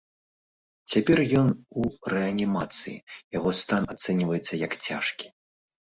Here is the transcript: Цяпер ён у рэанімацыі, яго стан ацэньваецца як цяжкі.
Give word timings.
Цяпер 0.93 1.17
ён 1.41 1.47
у 1.83 1.83
рэанімацыі, 2.15 2.97
яго 3.37 3.49
стан 3.61 3.83
ацэньваецца 3.97 4.53
як 4.67 4.71
цяжкі. 4.89 5.27